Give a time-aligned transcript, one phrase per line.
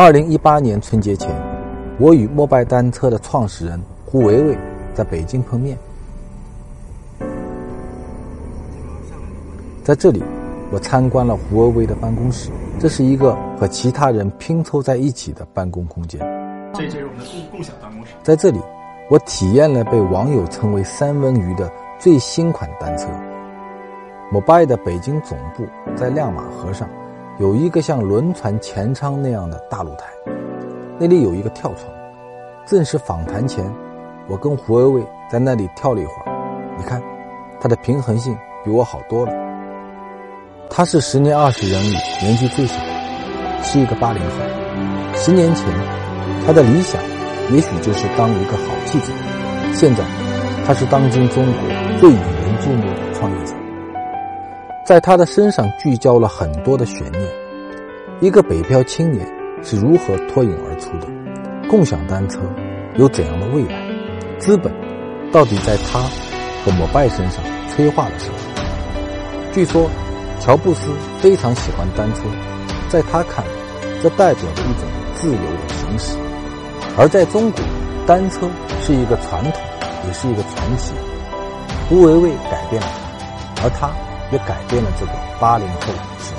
[0.00, 1.28] 二零一八年春节前，
[1.98, 4.56] 我与摩拜单车的创始人胡维维
[4.94, 5.76] 在北京碰面。
[9.82, 10.22] 在这里，
[10.70, 12.48] 我参观了胡维维的办公室。
[12.78, 16.20] 这是一个和其他人拼凑在一起的办公空间。
[16.74, 18.12] 这这是我们的共共享办公室。
[18.22, 18.60] 在这里，
[19.10, 21.68] 我体验了被网友称为“三文鱼”的
[21.98, 23.08] 最新款单车。
[24.30, 26.88] 摩拜的北京总部在亮马河上。
[27.38, 30.06] 有一个像轮船前舱那样的大露台，
[30.98, 31.84] 那里有一个跳床。
[32.66, 33.64] 正式访谈前，
[34.26, 36.74] 我跟胡维维在那里跳了一会儿。
[36.76, 37.00] 你看，
[37.60, 39.32] 他的平衡性比我好多了。
[40.68, 42.74] 他是十年二十人里年纪最小，
[43.62, 44.36] 是一个八零后。
[45.14, 45.64] 十年前，
[46.44, 47.00] 他的理想
[47.52, 49.12] 也许就是当一个好记者。
[49.72, 50.02] 现在，
[50.66, 53.54] 他是当今中国最引人注目的创业者。
[54.88, 57.22] 在他的身上聚焦了很多的悬念：
[58.20, 59.30] 一个北漂青年
[59.62, 61.06] 是如何脱颖而出的？
[61.68, 62.40] 共享单车
[62.96, 63.78] 有怎样的未来？
[64.38, 64.72] 资本
[65.30, 66.00] 到底在他
[66.64, 68.34] 和摩拜身上催化了什么？
[69.52, 69.90] 据说，
[70.40, 72.22] 乔布斯非常喜欢单车，
[72.88, 73.50] 在他看来，
[74.02, 76.16] 这代表着一种自由的行驶；
[76.96, 77.60] 而在中国，
[78.06, 78.48] 单车
[78.80, 79.60] 是一个传统，
[80.06, 80.94] 也是一个传奇。
[81.90, 82.88] 胡维维改变了
[83.54, 84.07] 他，而他。
[84.30, 86.36] 也改变了这个八零后的生。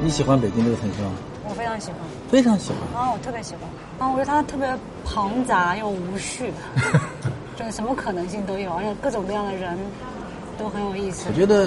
[0.00, 1.37] 你喜欢北京这个城市吗？
[2.28, 3.10] 我非常喜欢，啊！
[3.10, 4.12] 我特别喜欢啊！
[4.12, 4.68] 我觉得它特别
[5.02, 6.52] 庞杂又无序，
[7.56, 9.74] 就是什么可能性都有，而且各种各样的人
[10.58, 11.24] 都很有意思。
[11.26, 11.66] 我觉得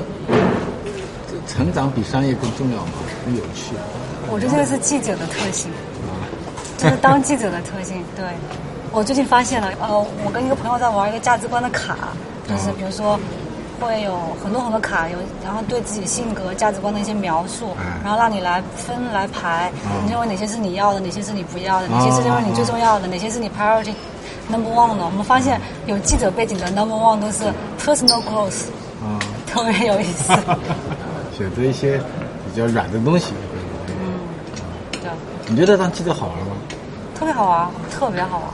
[1.48, 2.92] 成长比商业更重要嘛，
[3.26, 3.74] 很有趣。
[4.30, 5.72] 我觉得这个是记者的特性，
[6.78, 8.04] 就是当记者的特性。
[8.16, 8.24] 对，
[8.92, 11.98] 我最近发现了，呃，我跟一个朋友在玩一个价值观的卡，
[12.48, 13.20] 就是比如说。
[13.82, 19.72] 会有很多很多卡，有然后对自己性格、价值观的一些描述，然后让你来分来排，
[20.06, 23.94] 你认为哪些是你要的，哪些是你不要的，哪些是认为你最重要的，哪些是你 priority
[24.48, 25.04] number one 的。
[25.04, 27.46] 我们发现有记者背景的 number one 都是
[27.80, 28.68] personal growth，
[29.04, 30.32] 啊， 特别有意思。
[31.36, 33.34] 选择一些比较软的东西。
[33.88, 34.20] 嗯，
[34.92, 35.10] 对。
[35.48, 36.54] 你觉得当记者好玩吗？
[37.16, 38.48] 特别好玩，特别好玩。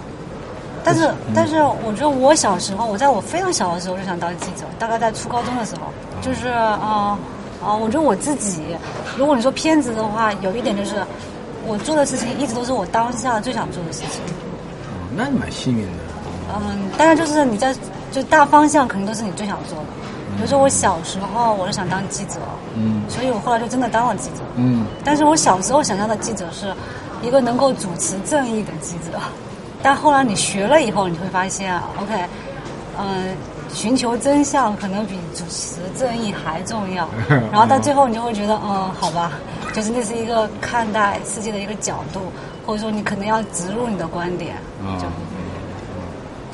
[0.87, 7.19] 但是，但是，我觉得我小时候，我在我非常小的时候就想当记者，大概在初高中的时候，就是啊
[7.61, 8.63] 啊，我觉得我自己，
[9.17, 10.95] 如果你说偏执的话，有一点就是，
[11.65, 14.21] 我做的事情一直都是我当下最想做的事情。
[14.87, 15.91] 哦，那你蛮幸运的。
[16.55, 17.75] 嗯，当然就是你在
[18.09, 19.85] 就大方向肯定都是你最想做的。
[20.37, 22.35] 比如说我小时候我就想当记者，
[22.75, 24.85] 嗯，所以我后来就真的当了记者，嗯。
[25.03, 26.73] 但是我小时候想象的记者是
[27.21, 29.19] 一个能够主持正义的记者。
[29.87, 32.13] 但后来你学了以后，你会发现，OK，
[32.99, 33.33] 嗯，
[33.73, 37.07] 寻求真相可能比主持正义还重要。
[37.49, 39.31] 然后到最后，你就会觉得，嗯，好吧，
[39.71, 42.19] 就是那是一个看待世界的一个角度，
[42.65, 44.55] 或者说你可能要植入你的观点。
[44.83, 44.99] 啊，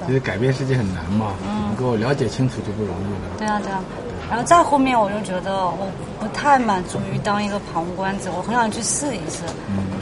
[0.06, 1.34] 其实改变世界很难嘛，
[1.66, 3.38] 能够了解清楚就不容易了。
[3.40, 3.82] 对啊，对啊。
[4.30, 5.88] 然后再后面，我就觉得我
[6.20, 9.44] 不太满足于当一个旁观者，我很想去试一试，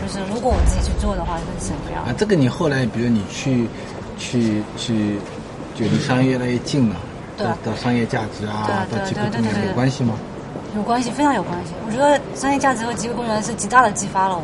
[0.02, 2.04] 就是如果我自己去做的话，会是什么样？
[2.06, 3.68] 啊，这个你后来，比如你去，
[4.18, 5.20] 去去，
[5.76, 6.96] 就离商业越来越近了，
[7.36, 10.14] 到到商业价值啊，到机会公园有关系吗？
[10.78, 11.74] 有关系，非常有关系。
[11.86, 14.44] 我觉得商业价值和机会公园是极大的激发了我。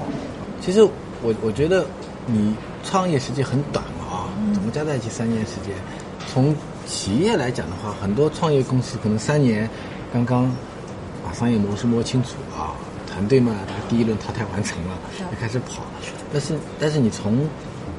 [0.60, 0.84] 其实
[1.22, 1.86] 我我觉得
[2.26, 5.74] 你创业时间很短嘛啊，怎么加在一起三年时间，
[6.28, 6.54] 从。
[6.88, 9.70] 企业来讲的话，很多创业公司可能三年
[10.14, 10.50] 刚刚
[11.24, 12.72] 把商业模式摸清楚啊，
[13.06, 15.84] 团队嘛，他第一轮淘汰完成了，就开始跑。
[16.32, 17.48] 但是，但是你从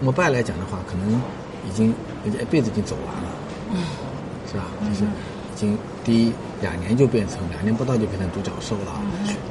[0.01, 1.21] 摩拜来讲的话，可能
[1.69, 1.95] 已经
[2.25, 3.31] 人家一辈子已经走完了，
[3.73, 3.85] 嗯，
[4.51, 4.65] 是吧？
[4.89, 6.33] 就是已经第一
[6.63, 9.01] 两年就变成两年不到就变成独角兽了。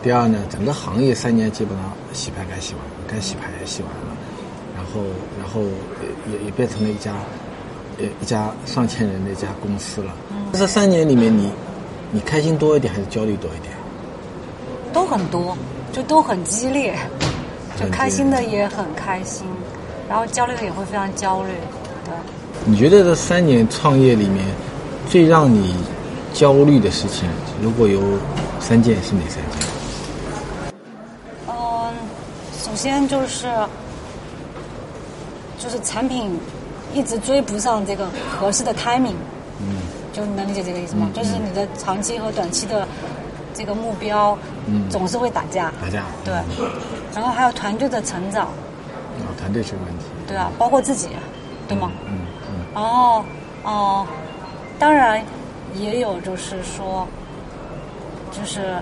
[0.02, 4.18] 第二呢，整个行业三年基本上洗牌该洗完了，该洗牌也洗完了，
[4.76, 5.02] 然后
[5.40, 5.62] 然后
[6.32, 7.14] 也也变成了一家。
[8.00, 10.14] 呃，一家上千人的一家公司了。
[10.54, 11.52] 这三年里面，你
[12.12, 13.74] 你开心多一点还是焦虑多一点？
[14.94, 15.58] 都很多，
[15.92, 16.96] 就都很激烈。
[17.80, 19.46] 就开心的也很开心，
[20.10, 21.50] 然后焦虑的也会非常焦虑。
[22.06, 22.14] 对。
[22.66, 24.46] 你觉得这三年创业里面，
[25.08, 25.76] 最让你
[26.34, 27.30] 焦虑的事情，
[27.62, 28.02] 如果有
[28.60, 30.74] 三件，是哪三件？
[31.48, 31.94] 嗯，
[32.60, 33.48] 首先就是
[35.60, 36.40] 就是产品。
[36.98, 38.10] 一直追不上这个
[38.40, 39.14] 合适的 timing，
[39.62, 39.78] 嗯，
[40.12, 41.08] 就你能理解这个意思吗？
[41.14, 42.88] 就是你的长期和短期的
[43.54, 44.36] 这个目标，
[44.66, 45.72] 嗯，总是会打架。
[45.80, 46.04] 打架。
[46.26, 46.34] 对。
[47.14, 48.48] 然后还有团队的成长。
[48.48, 50.06] 啊，团队是个问题。
[50.28, 51.10] 对啊，包括自己，
[51.68, 51.92] 对吗？
[52.08, 52.18] 嗯
[52.50, 52.66] 嗯。
[52.74, 53.24] 然后，
[53.64, 54.08] 哦，
[54.80, 55.24] 当然
[55.76, 57.08] 也有就是说，
[58.32, 58.78] 就是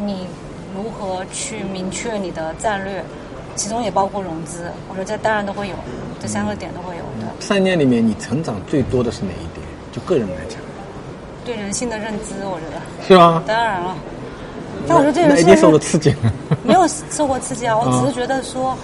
[0.00, 0.26] 你
[0.74, 3.04] 如何去明确你的战略。
[3.54, 5.74] 其中也包括融资，我说这当然都会有，
[6.20, 7.32] 这三个点都会有的。
[7.40, 9.66] 三年里面，你成长最多的是哪一点？
[9.92, 10.58] 就个人来讲，
[11.44, 13.42] 对人性的认知，我觉得是吗？
[13.46, 13.94] 当然了，
[14.88, 16.14] 但我觉得这人性受了刺激，
[16.62, 17.76] 没有受过刺激 啊。
[17.76, 18.74] 我只是觉得说，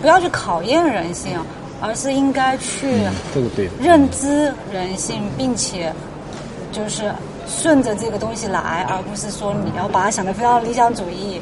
[0.00, 1.36] 不要去考验人性，
[1.80, 3.02] 而是应该去
[3.34, 5.92] 这个对认知人性，并且
[6.70, 7.12] 就是
[7.48, 11.40] 顺着这个东西来，而不是说你要把它想的非常理想主义。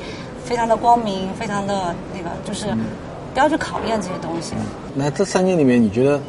[0.50, 2.66] 非常的光明，非常的那个，就是
[3.32, 4.54] 不要去考验这些东西。
[4.96, 6.20] 那这三年里面，你觉得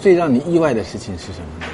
[0.00, 1.66] 最让你意外的事情是什么呢？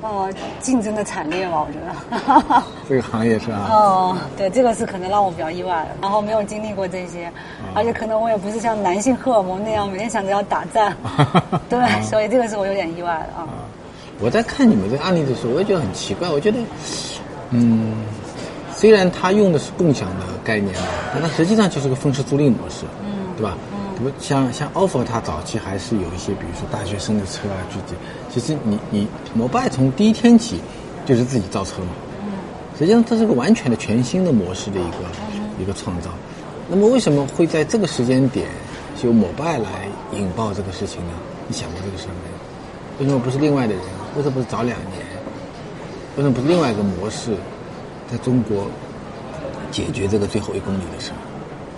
[0.00, 2.62] 哦，竞争的惨烈吧，我觉得。
[2.88, 3.68] 这个行业是吧？
[3.70, 5.88] 哦，对，这个是可能让我比较意外的。
[6.00, 7.30] 然后没有经历过这些，
[7.74, 10.96] 而且可能我也不是像男性荷尔蒙那样每天想着要打战。
[11.68, 13.46] 对，所以这个是我有点意外的啊。
[14.20, 16.30] 我在看你们这个案例的时候，我也觉得很奇怪。
[16.30, 16.58] 我觉得，
[17.50, 17.92] 嗯。
[18.76, 20.74] 虽然它用的是共享的概念，
[21.14, 23.56] 但它实际上就是个分时租赁模式，嗯，对吧？
[23.72, 27.94] 嗯，比如像像 offer，它早期还是有一些，比如说大学生的车啊，具体，
[28.30, 30.60] 其实你你摩拜从第一天起
[31.06, 31.88] 就是自己造车嘛，
[32.22, 32.32] 嗯，
[32.78, 34.98] 实际上这是个完全的全新的模式的一个
[35.58, 36.10] 一个创造。
[36.68, 38.46] 那么为什么会在这个时间点
[39.02, 41.12] 由摩拜来引爆这个事情呢？
[41.48, 43.04] 你想过这个事没有？
[43.04, 43.82] 为什么不是另外的人？
[44.16, 45.00] 为什么不是早两年？
[46.16, 47.36] 为什么不是另外一个模式？
[48.10, 48.66] 在中国
[49.70, 51.16] 解决这个最后一公里的事儿。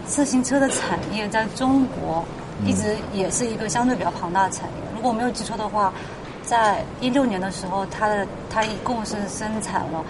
[0.07, 2.25] 自行车的产业在中国
[2.65, 4.75] 一直也是一个相对比较庞大的产业。
[4.95, 5.93] 如果我没有记错的话，
[6.43, 10.05] 在一六年的时候，它的它一共是生产了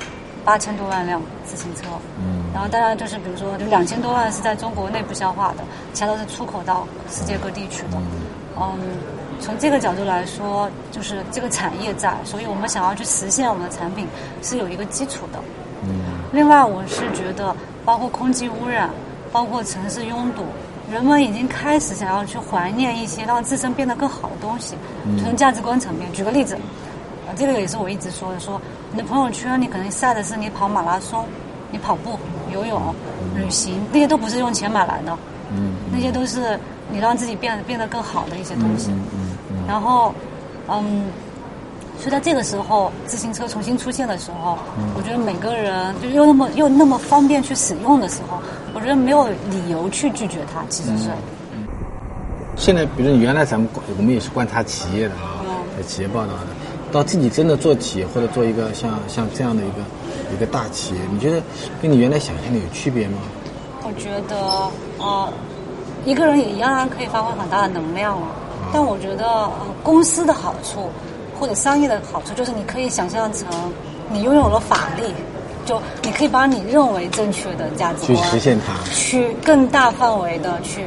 [0.45, 1.83] 八千多万辆自行车。
[2.19, 2.45] 嗯。
[2.55, 7.99] 然后当然就是比如说，就两千多万是在中国内部消化的，其他都是出口到世界各地去的。
[8.57, 8.79] 嗯。
[9.41, 14.07] 从这个角度来说，就是这个产业在，所以我们想要去实现我们的产品
[14.43, 15.39] 是有一个基础的。
[16.31, 17.55] 另外，我是觉得，
[17.85, 18.91] 包括空气污染，
[19.33, 20.45] 包括城市拥堵，
[20.93, 24.75] 人们已经开始想要去怀念一些让自身变得更好的东西。
[25.19, 26.55] 从价值观层面，举个例子，
[27.27, 28.61] 啊，这个也是我一直说的，说
[28.93, 31.25] 你的朋友圈，你可能晒的是你跑马拉松，
[31.71, 32.19] 你跑步、
[32.53, 32.95] 游泳、
[33.35, 35.17] 旅行，那些都不是用钱买来的，
[35.51, 36.61] 嗯，那些都是
[36.91, 38.91] 你让自己变变得更好的一些东西。
[39.67, 40.15] 然后，
[40.69, 41.05] 嗯。
[41.99, 44.57] 所以在这个时候，自行车重新出现的时候，
[44.97, 48.39] 我觉得每个人就又那么又那么方便去使用的时候，
[48.73, 50.63] 我觉得没有理由去拒绝它。
[50.69, 51.11] 其实是。
[52.57, 55.43] 现在，比如你原来咱们我们也是观察企业的啊，
[55.77, 56.47] 在企业报道的，
[56.93, 59.77] 到自己真的做企业或者做一个像像这样的一个
[60.35, 61.43] 一个大企业，你觉得
[61.83, 63.19] 跟你原来想象的有区别吗？
[63.83, 64.37] 我觉得
[65.05, 65.33] 啊，
[66.05, 68.29] 一个人也一样可以发挥很大的能量啊。
[68.73, 69.51] 但我觉得
[69.83, 70.91] 公司的好处。
[71.39, 73.47] 或者商业的好处就是，你可以想象成
[74.11, 75.03] 你拥有了法力，
[75.65, 80.85] 就你可以把你认为正确的价值观去实现它，去更大范围的去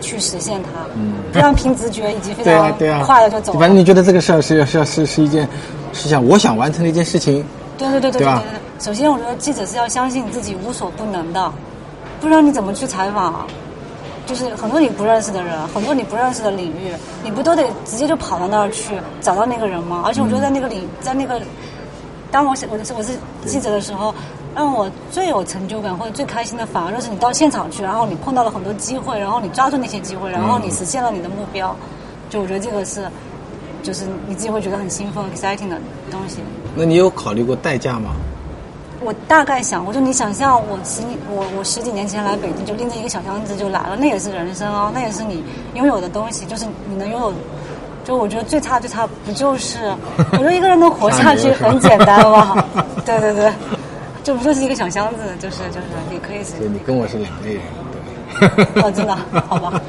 [0.00, 2.72] 去实现它，嗯，不要凭直觉以及非常
[3.04, 3.58] 快的就走。
[3.58, 5.48] 反正你觉得这个事儿是是是是一件，
[5.92, 7.44] 是想我想完成的一件事情，
[7.78, 8.42] 对对对对对对。
[8.80, 11.52] 首先，我觉得记者是要相信自己无所不能的，
[12.20, 13.46] 不然你怎么去采访？
[14.26, 20.02] 就是很多你不认识的人，很多你不认识的领域，你不都得直接就跑到那儿去找到那个人吗？
[20.06, 21.40] 而且我觉得在那个领，在那个，
[22.30, 23.12] 当我我是我是
[23.44, 24.14] 记者的时候，
[24.54, 31.74] 让我最有成就感或者最开心的，反而就是你到现场去，然后你碰到了很多机会，然后你抓住那些机会，然后你实现了你的目标。
[32.30, 33.06] 就我觉得这个是，
[33.82, 35.78] 就是你自己会觉得很兴奋、exciting 的
[36.10, 36.38] 东西。
[36.74, 38.16] 那你有考虑过代价吗？
[39.04, 45.44] 我大概想，我说你想象我十我我十几年前来北京，就拎着一个小箱子就来了，那也是人生哦，那也是你
[45.74, 47.32] 拥有的东西，就是你能拥有。
[48.04, 49.94] 就我觉得最差最差不就是，
[50.32, 52.66] 我说一个人能活下去很简单吧？
[53.04, 53.50] 对对对，
[54.22, 56.44] 就不就是一个小箱子，就是就是你可以。
[56.58, 57.62] 对你跟我是两类人，
[58.74, 58.82] 对。
[58.82, 59.16] 哦，真的，
[59.48, 59.80] 好吧。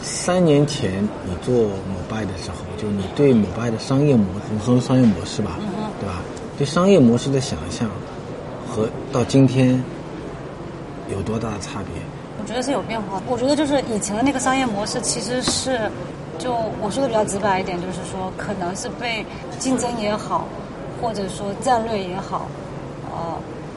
[0.00, 5.58] 三年前你做某拜的时候，就你对某拜的商业模，我们说商业模式吧？
[6.62, 7.90] 对商业模式的想象
[8.70, 9.82] 和到今天
[11.10, 12.00] 有多大的差别？
[12.40, 13.20] 我觉得是有变化。
[13.26, 15.90] 我觉得就是以前的那个商业模式，其实是
[16.38, 19.26] 就我说的比较直白一点，就是说可能是被
[19.58, 20.46] 竞争也好，
[21.00, 22.46] 或者说战略也好，
[23.10, 23.34] 呃，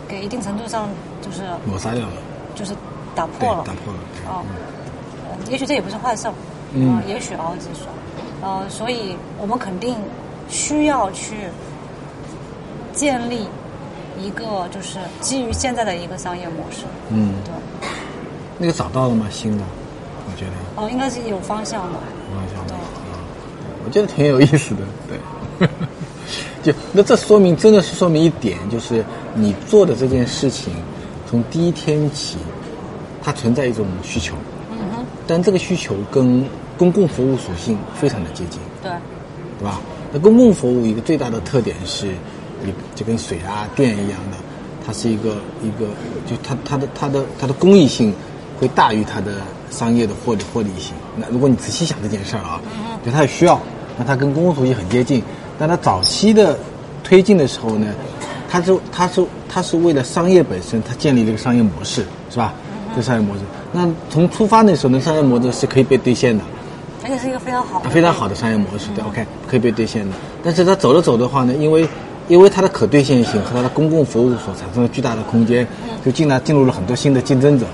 [0.07, 0.87] 给一定程度上
[1.23, 2.13] 就是抹杀掉了，
[2.53, 2.75] 就是
[3.15, 4.31] 打破了，打破了。
[4.31, 4.45] 啊，
[5.49, 6.27] 也许这也不是坏事，
[6.75, 7.87] 嗯，也许啊，这是说，
[8.43, 9.95] 呃，所以我们肯定
[10.47, 11.33] 需要去。
[12.95, 13.45] 建立
[14.19, 16.85] 一个就是基于现在的一个商业模式。
[17.09, 17.53] 嗯，对。
[18.57, 19.27] 那个找到了吗？
[19.29, 19.63] 新的，
[20.25, 20.51] 我觉得。
[20.81, 21.99] 哦，应该是有方向的。
[22.31, 22.73] 有方向的。
[22.73, 25.67] 对，我觉得挺有意思的，对。
[26.63, 29.03] 就那这说明真的是说明一点，就是
[29.35, 30.73] 你做的这件事情，
[31.29, 32.37] 从第一天起，
[33.21, 34.35] 它存在一种需求。
[34.71, 35.05] 嗯哼。
[35.27, 36.47] 但这个需求跟
[36.77, 38.59] 公共服务属性非常的接近。
[38.81, 38.91] 对。
[39.59, 39.79] 对吧？
[40.11, 42.07] 那公共服务一个最大的特点是，
[42.65, 44.37] 你就跟水啊电一样的，
[44.85, 45.87] 它是一个一个，
[46.25, 48.13] 就它它的它的它的公益性
[48.59, 49.37] 会大于它的
[49.69, 50.93] 商业的获利获利性。
[51.15, 52.59] 那如果你仔细想这件事儿啊，
[53.05, 53.59] 就它有需要，
[53.97, 55.21] 那它跟公共属性很接近。
[55.57, 56.57] 但它早期的
[57.03, 57.93] 推进的时候呢，
[58.49, 62.53] 它是它是它是为了商业本身，它建立了一个商业模式，是吧？
[62.95, 63.41] 这商业模式，
[63.73, 66.41] 那从出发那时候，那商业模式是可以被兑现的。
[67.03, 70.15] 而且是一个非常好、非常好的商业模式，对，OK，可以被兑现的。
[70.41, 71.85] 但是它走着走的话呢，因为
[72.27, 75.67] 因为它的可兑现性和它的公共服务所产生的巨大的空间，
[76.03, 77.65] 就进来进入了很多新的竞争者，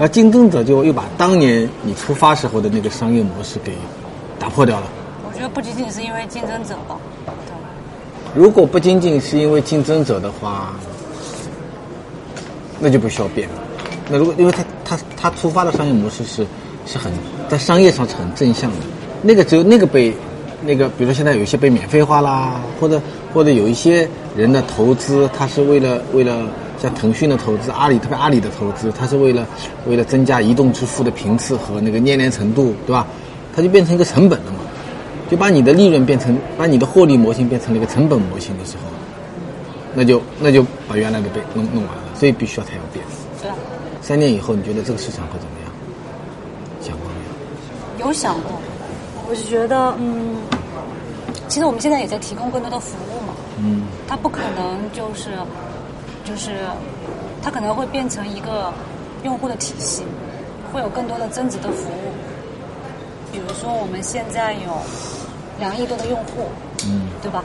[0.00, 3.72] 而竞争者就又把当年你出发时候的那个商业模式给
[4.38, 4.86] 打破掉了。
[5.26, 8.40] 我觉得不仅仅是因为竞争者吧，对。
[8.40, 10.74] 如果不仅仅是因为竞争者的话，
[12.80, 13.54] 那就不需要变了。
[14.08, 16.46] 那如果因为他他他出发的商业模式是。
[16.90, 17.12] 是很
[17.50, 18.76] 在商业上是很正向的，
[19.20, 20.10] 那个只有那个被，
[20.64, 22.98] 那个比如说现在有一些被免费化啦，或者
[23.38, 26.50] 或者有一些人的投资，他是为了为了
[26.82, 29.46] 像腾讯的投资，阿里特别阿里的投资，他是为了
[29.86, 33.06] 为了增加移动支付的频次和那个粘连程度，对吧？
[33.54, 34.58] 它就变成一个成本了嘛，
[35.30, 38.82] 就把你的利润变成把你的获利模型变成了一个成本模型的时候，
[39.94, 43.04] 那就那就把原来的被弄弄完了，所以必须要它要变。
[43.40, 43.48] 对。
[44.02, 45.70] 三年以后，你觉得这个市场会怎么样？
[46.82, 48.50] 想过没有有想过，
[49.30, 50.34] 我是觉得，嗯，
[51.48, 53.17] 其实我们现在也在提供更多的服务嘛，
[53.60, 55.30] 嗯，它不可能就是，
[56.24, 56.66] 就是，
[57.42, 58.72] 它可能会变成一个
[59.24, 60.02] 用户的体系，
[60.72, 62.12] 会有更多的增值的服务，
[63.32, 64.70] 比如说我们现在有
[65.58, 66.46] 两亿多的用户，
[66.86, 67.44] 嗯，对吧？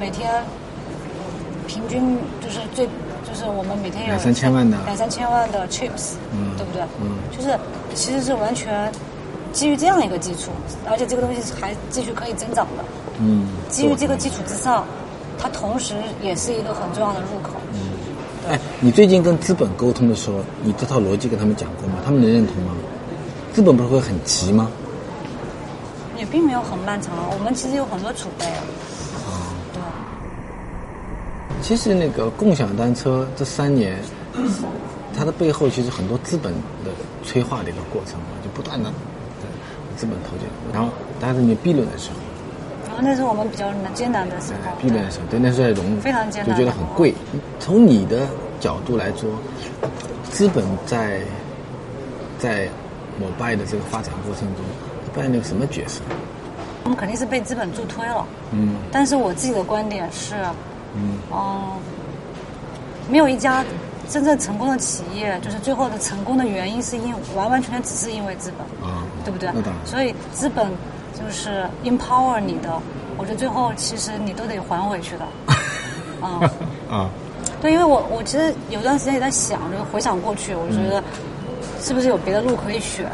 [0.00, 0.42] 每天
[1.66, 6.82] 平均就是最，就是我们每天有两三千万的两三千万的 chips，嗯，对不对？
[7.00, 7.58] 嗯，就是
[7.94, 8.90] 其实是完全。
[9.52, 10.50] 基于这样一个基础，
[10.86, 12.84] 而且这个东西还继续可以增长的。
[13.18, 13.48] 嗯。
[13.70, 14.84] 基于这个基础之上，
[15.38, 17.52] 它同时也是一个很重要的入口。
[17.72, 17.80] 嗯。
[18.48, 21.94] 哎，你最近跟资本沟通的时候，你这套逻辑跟他们讲过吗？
[22.04, 22.72] 他们能认同吗？
[23.52, 24.70] 资本不是会很急吗？
[26.16, 28.44] 也并没有很漫长，我们其实有很多储备。
[28.46, 29.52] 啊。
[29.72, 29.80] 对。
[31.62, 33.98] 其实那个共享单车这三年，
[35.16, 36.52] 它的背后其实很多资本
[36.84, 36.90] 的
[37.24, 38.92] 催化的一个过程嘛，就不断的。
[39.96, 42.16] 资本投进，然后但是你 B 轮的时候，
[43.00, 44.72] 那是我们比较艰难的时候。
[44.80, 47.14] B 轮的时候，对，那时候在融，非常艰难，就觉得很贵。
[47.58, 48.26] 从你的
[48.60, 49.30] 角度来说，
[50.30, 51.20] 资本在
[52.38, 52.68] 在
[53.18, 54.64] 摩拜的这个发展过程中
[55.14, 56.00] 扮演了个什么角色？
[56.84, 58.26] 我们肯定是被资本助推了。
[58.52, 58.76] 嗯。
[58.92, 60.34] 但是我自己的观点是，
[60.94, 61.76] 嗯，哦，
[63.08, 63.64] 没有一家。
[64.08, 69.50] 真正成功的企业，就是最后的成功的原因，是因完完全全只是因为资本，啊，对不对？
[69.84, 70.70] 所以资本
[71.18, 72.70] 就是 empower 你的，
[73.16, 75.24] 我觉得最后其实你都得还回去的。
[76.20, 76.40] 啊
[76.90, 77.10] 啊，
[77.60, 81.02] 对，因为我我其实有段时间也在想，就回想过去，我觉得
[81.80, 83.06] 是不是有别的路可以选？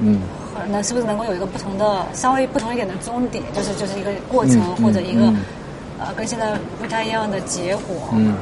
[0.00, 0.20] 嗯，
[0.68, 3.42] 那是不是能够有一个不同的、稍微不同一点的终点？
[3.52, 5.32] 就是就是一个过程或者一个
[5.98, 7.96] 呃跟现在不太一样的结果？
[8.12, 8.34] 嗯，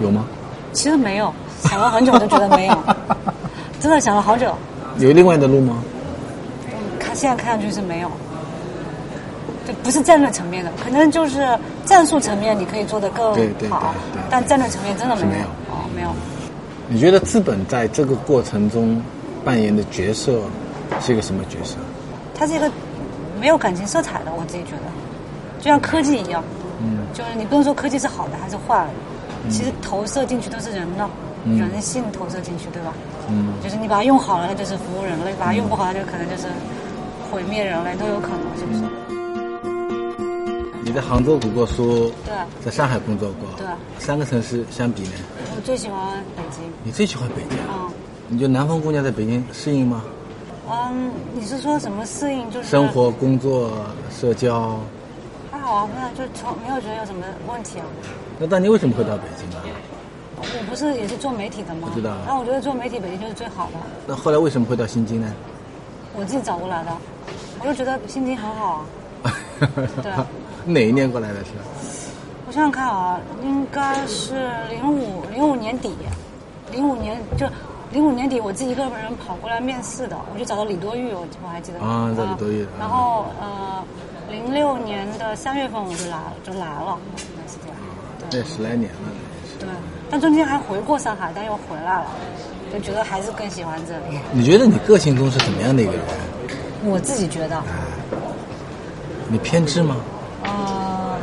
[0.00, 0.24] 有吗？
[0.72, 1.32] 其实没有，
[1.64, 2.78] 想了很久，都觉得没有，
[3.80, 4.54] 真的想了好久。
[4.98, 5.82] 有另外的路吗？
[6.98, 8.10] 看现在看上去是没有，
[9.68, 11.46] 就不是战略层面的，可能就是
[11.84, 13.68] 战术层面你可以做得更好，对对
[14.30, 15.44] 但战略层面真的没有。
[15.68, 16.08] 哦，没有。
[16.88, 18.98] 你觉得资本在这个过程中
[19.44, 20.40] 扮演的角色
[21.02, 21.76] 是一个什么角色？
[22.34, 22.72] 它是一个
[23.38, 24.88] 没有感情色彩的，我自己觉得，
[25.58, 26.42] 就像科技一样，
[26.80, 29.50] 嗯，就是你不能说科技是好的还是坏的。
[29.50, 31.06] 其实投射进去都是人的，
[31.44, 32.94] 人性投射进去，对吧？
[33.28, 36.48] 嗯，就是你把它用好了，它就是服务人类；把它用不好，它就可能就是
[37.30, 38.80] 毁灭人类，都有可能，是不是？
[40.88, 43.66] 你在杭州读过书，对，在上海工作过，对，
[43.98, 45.10] 三个城市相比呢？
[45.54, 46.62] 我最喜欢北京。
[46.82, 47.58] 你最喜欢北京？
[47.68, 47.92] 嗯，
[48.26, 50.02] 你觉得南方姑娘在北京适应吗？
[50.66, 52.50] 嗯，你是说什么适应？
[52.50, 53.70] 就是生活、工作、
[54.10, 54.80] 社交。
[55.52, 57.84] 还好啊，没有，就从没有觉得有什么问题啊。
[58.38, 59.56] 那当年为什么会到北京呢？
[60.38, 61.90] 我不是也是做媒体的吗？
[61.92, 62.16] 不知道。
[62.26, 63.72] 那我觉得做媒体北京就是最好的。
[64.06, 65.30] 那后来为什么会到新京呢？
[66.16, 66.90] 我自己找过来的，
[67.60, 68.80] 我就觉得新京很好啊。
[70.02, 70.12] 对。
[70.64, 71.50] 哪一年过来的是？
[72.46, 75.94] 我想想看啊，应该是零五零五年底，
[76.72, 77.46] 零五年就
[77.92, 82.66] 零五年底，我自己一个人跑过来面试的，我就找到李多玉，我我还记得啊，在李多玉。
[82.78, 83.84] 然后呃，
[84.30, 87.76] 零六年的三月份我就来就来了，应该是这样。
[88.30, 89.08] 对，十来年了。
[89.58, 89.68] 对，
[90.10, 92.06] 但中间还回过上海，但又回来了，
[92.72, 94.18] 就觉得还是更喜欢这里。
[94.32, 96.02] 你觉得你个性中是怎么样的一个人？
[96.84, 97.62] 我自己觉得。
[99.30, 99.96] 你偏执吗？
[100.44, 101.16] 呃，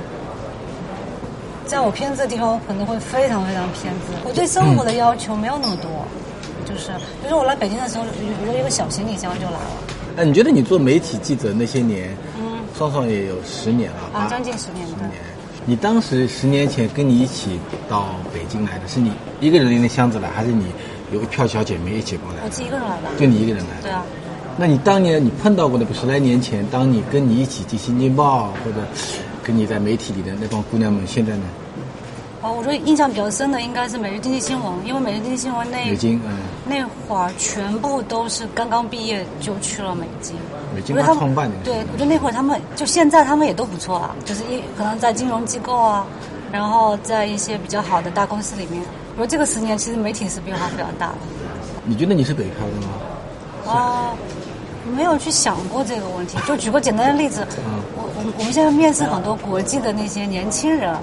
[1.65, 4.13] 在我偏执的地方，我可能会非常非常偏执。
[4.23, 5.89] 我对生活的要求没有那么多，
[6.65, 9.71] 就是，比如说我来北京的时候，有有一个小行李箱就来了。
[10.17, 14.85] 哎，你觉得你做媒体记者那些年，嗯，双双也有十年了啊，将近十年。
[14.87, 15.11] 十年。
[15.65, 17.59] 你当时十年前跟你一起
[17.89, 20.67] 到北京来的是你一个人拎着箱子来，还是你
[21.11, 22.41] 有一票小姐妹一起过来？
[22.45, 23.17] 我自己一个人来的。
[23.17, 23.81] 就你一个人来？
[23.81, 24.03] 对啊。
[24.57, 28.87] 那你当年你碰到过那个十来年前，当你跟你一起进《新京报》或者
[29.43, 31.43] 跟你在媒体里的那帮姑娘们，现在呢？
[32.41, 35.77] 哦，我说印象比较深的应该是《每日经济新闻》，因为《每日经济新闻》那
[36.67, 40.35] 那会儿全部都是刚刚毕业就去了美金。
[40.73, 41.55] 美金他创办的。
[41.63, 46.05] 对，我觉得那会儿他们就现在他们也都不错啊，就是一可能在金融机构啊，
[46.51, 48.81] 然后在一些比较好的大公司里面。
[49.17, 51.15] 我说这个十年其实媒体是变化比较大的。
[51.83, 52.93] 你觉得你是北漂的吗？
[53.65, 54.15] 哦。
[54.95, 57.45] 没有去想过这个问题， 就举个简单的例子，
[57.95, 60.95] 我我我们现在面试很多国际的那些年轻人，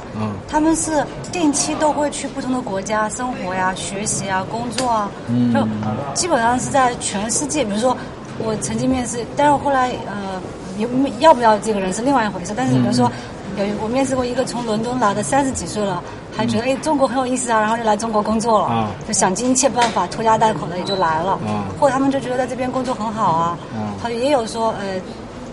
[0.49, 5.11] 他们是定期都会去不同的国家生活呀、学习啊、工作啊，
[5.53, 5.67] 就
[6.15, 7.65] 基本上是在全世界。
[7.65, 7.97] 比如说，
[8.39, 10.41] 我曾经面试，但是后来呃，
[10.79, 12.53] 有要不要这个人是另外一回事。
[12.57, 13.11] 但是比如说，
[13.57, 16.03] 有我面试过一个从伦敦来的三十几岁了。
[16.37, 21.39] 还觉得哎，中国很有意思啊，然后就来中国工作了，就想尽一切办法拖家带口的也就来了，
[21.79, 23.59] 或者他们就觉得在这边工作很好啊，
[24.03, 25.01] 他也有说呃，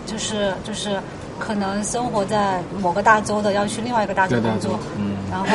[0.06, 1.00] 就是就是
[1.38, 4.80] 可能生活在某个大洲的要去另外一个大洲工作，
[5.30, 5.48] 然后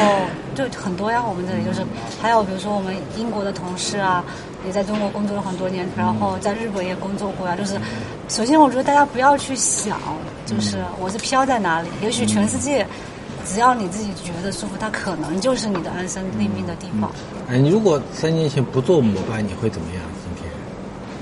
[0.55, 1.23] 就很多呀。
[1.27, 1.85] 我们这里就是
[2.21, 4.23] 还有比如说我们英国的同事啊，
[4.67, 7.57] 也在中国工作了很多年，然后在日本也工作过呀。
[7.57, 7.81] 就是
[8.29, 9.99] 首先我觉得大家不要去想，
[10.47, 12.87] 就是我是飘在哪里，也许全世界。
[13.47, 17.11] 只要你自己觉得舒服，它可能就是你的安身立命的地方。
[17.49, 20.03] 哎，你如果三年前不做摩拜，你会怎么样？
[20.25, 20.53] 今天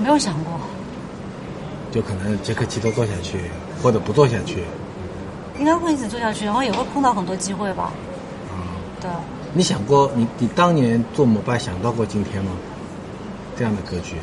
[0.03, 0.53] 没有想过，
[1.91, 3.51] 就可能杰克奇都做下去，
[3.83, 4.65] 或者不做下去。
[5.59, 7.93] 应该会一直做下去，然后也会碰到很多机会吧。
[8.51, 9.11] 啊，对。
[9.53, 12.53] 你想过，你你当年做摩拜想到过今天吗？
[13.57, 14.17] 这样的格局？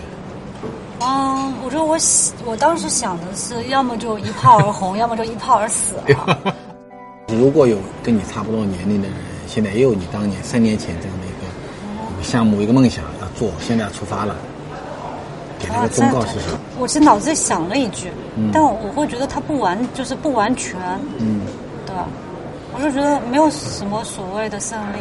[1.01, 1.95] 嗯，我觉得我
[2.45, 5.95] 我当时想的是，要么就一炮而红， 要么就一炮而死。
[7.39, 14.35] 如果有跟你差不多年龄的人，现在也有你当年三年前这样的一个项目、一个梦想要做，现在要出发了，
[15.57, 16.59] 给他的忠告是什么？
[16.77, 18.09] 我其实脑子里想了一句，
[18.51, 20.77] 但我会觉得他不完，就是不完全。
[21.17, 21.41] 嗯，
[21.85, 21.95] 对，
[22.73, 24.99] 我就觉得没有什么所谓的胜利，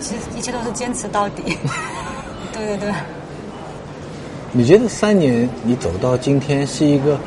[0.00, 1.42] 其实一切都是坚持到底。
[2.54, 2.92] 对对对。
[4.52, 7.18] 你觉得三年你走到今天是一个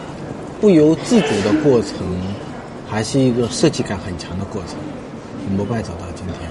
[0.62, 1.98] 不由自主的过程？
[2.96, 4.78] 还是一个设计感很强的过程，
[5.54, 6.50] 摩拜走到今天，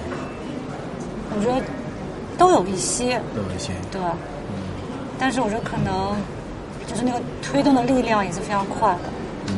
[1.34, 1.58] 我觉得
[2.36, 4.52] 都有一些，都有一些，对，嗯，
[5.18, 6.14] 但是我觉得可能
[6.86, 9.54] 就是那个推动的力量也是非常快的。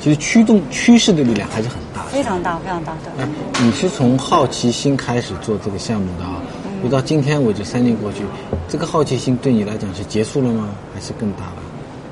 [0.00, 3.22] 其实驱动趋势的力量还是很大，非常大，非常大的。
[3.22, 3.28] 哎，
[3.62, 6.42] 你是从好奇心开始做这个项目的啊？
[6.82, 6.90] 嗯。
[6.90, 8.24] 到今天为止三年过去，
[8.68, 10.68] 这个好奇心对你来讲是结束了吗？
[10.92, 11.62] 还是更大了？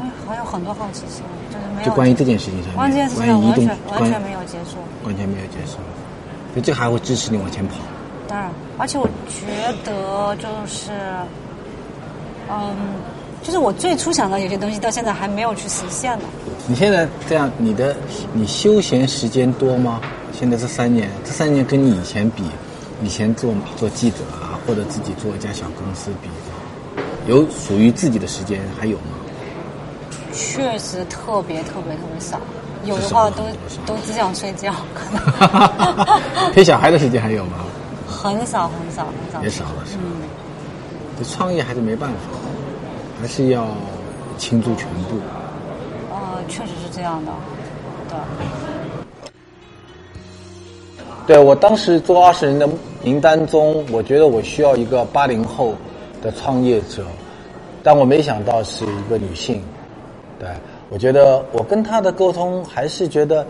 [0.03, 1.25] 哎，还有很多好奇心。
[1.85, 5.79] 就关于这件事情上，关于这件事情完全完全没有结束，完全没有结束，
[6.55, 7.75] 就这还会支持你往前跑。
[8.29, 9.47] 当然，而且我觉
[9.85, 10.91] 得就是，
[12.51, 12.75] 嗯，
[13.43, 16.25] 就是我最初想的有些东西，到现在还没有去实现呢。
[16.67, 17.97] 你现在这样，你的
[18.33, 20.01] 你休闲时间多吗？
[20.33, 22.43] 现在这三年，这三年跟你以前比，
[23.03, 26.29] 以前做做记者啊，或者自己做一家小公司比，
[27.27, 29.17] 有属于自己的时间还有吗？
[30.37, 32.38] 确实特别特别特别少，
[32.85, 33.42] 有的话都
[33.87, 35.20] 都只想睡觉，可能。
[36.53, 37.64] 陪小孩的时间还有吗？
[38.07, 39.42] 很少很少很少。
[39.42, 40.03] 也少了是吧？
[40.05, 40.22] 嗯。
[41.18, 42.16] 这创业还是没办法，
[43.20, 43.66] 还是要
[44.37, 45.18] 倾注全部。
[46.11, 47.33] 呃，确实是这样的，
[48.11, 48.18] 对。
[51.27, 52.68] 对我当时做二十人的
[53.03, 55.75] 名单中，我觉得我需要一个八零后
[56.22, 57.05] 的创业者，
[57.83, 59.61] 但我没想到是一个女性。
[60.38, 60.49] 对，
[60.90, 63.46] 我觉得我跟他的沟通还是觉得，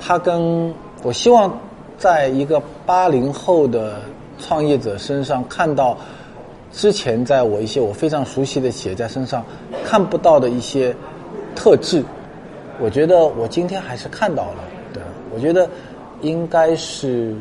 [0.00, 1.58] 他跟我希望
[1.98, 4.00] 在一个八零后的
[4.38, 5.96] 创业者身上看到
[6.72, 9.44] 之前在我一些我非常熟悉的企业家身上
[9.84, 10.94] 看不到的一些
[11.54, 12.02] 特质。
[12.80, 14.64] 我觉得我今天还是看到了。
[14.92, 15.02] 对，
[15.34, 15.68] 我觉得
[16.22, 17.36] 应该是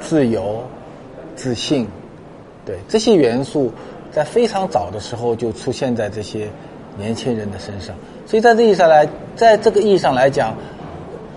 [0.00, 0.60] 自由、
[1.36, 1.86] 自信，
[2.66, 3.72] 对这些元素，
[4.10, 6.48] 在非常早的时候就出现在这些
[6.98, 7.94] 年轻人的身上。
[8.26, 10.54] 所以在这意义上来，在这个意义上来讲，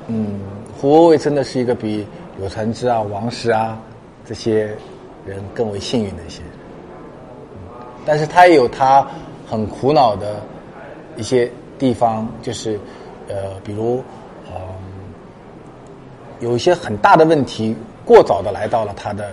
[0.08, 0.40] 嗯，
[0.78, 2.06] 胡国卫真的是一个比
[2.38, 3.80] 柳传志啊、王石啊
[4.26, 4.76] 这些
[5.26, 6.52] 人更为幸运的一些人。
[8.06, 9.08] 但是他也有他
[9.50, 10.42] 很苦恼的
[11.16, 12.80] 一些地方，就是
[13.30, 14.04] 呃，比如。
[16.42, 19.26] 有一些很大的问题，过早的来到了他的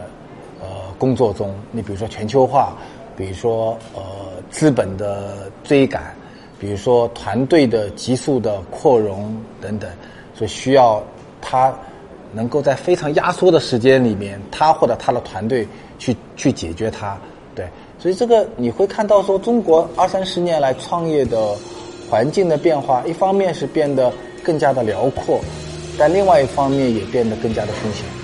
[0.61, 0.67] 呃
[0.99, 1.55] 工作中。
[1.73, 2.77] 你比如说全球化，
[3.19, 4.03] 比如说呃
[4.49, 6.15] 资本的追赶，
[6.57, 9.91] 比如说团队的急速的扩容等等，
[10.35, 11.03] 所以需要
[11.41, 11.77] 他
[12.33, 15.67] 能够在非常压缩的时间里面，他或者他的团队
[15.99, 17.19] 去去解决它。
[17.57, 17.67] 对，
[17.99, 21.57] 所以这个你会看到说，中国二三十年来创业的
[22.09, 24.13] 环境的变化，一方面是变得
[24.45, 25.41] 更加的辽阔。
[25.99, 28.18] 但另外一方面也变得更加的风险。